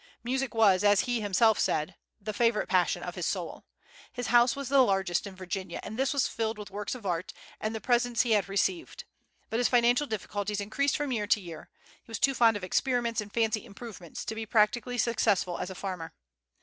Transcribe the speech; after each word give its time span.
Music 0.23 0.55
was, 0.55 0.83
as 0.83 1.01
he 1.01 1.21
himself 1.21 1.59
said, 1.59 1.93
"the 2.19 2.33
favorite 2.33 2.67
passion 2.67 3.03
of 3.03 3.13
his 3.13 3.27
soul." 3.27 3.65
His 4.11 4.25
house 4.33 4.55
was 4.55 4.67
the 4.67 4.81
largest 4.81 5.27
in 5.27 5.35
Virginia, 5.35 5.79
and 5.83 5.95
this 5.95 6.11
was 6.11 6.27
filled 6.27 6.57
with 6.57 6.71
works 6.71 6.95
of 6.95 7.05
art, 7.05 7.33
and 7.59 7.75
the 7.75 7.79
presents 7.81 8.23
he 8.23 8.31
had 8.31 8.49
received. 8.49 9.03
But 9.51 9.59
his 9.59 9.67
financial 9.67 10.07
difficulties 10.07 10.59
increased 10.59 10.97
from 10.97 11.11
year 11.11 11.27
to 11.27 11.39
year. 11.39 11.69
He 12.01 12.09
was 12.09 12.17
too 12.17 12.33
fond 12.33 12.57
of 12.57 12.63
experiments 12.63 13.21
and 13.21 13.31
fancy 13.31 13.63
improvements 13.63 14.25
to 14.25 14.33
be 14.33 14.47
practically 14.47 14.97
successful 14.97 15.59
as 15.59 15.69
a 15.69 15.75
farmer. 15.75 16.13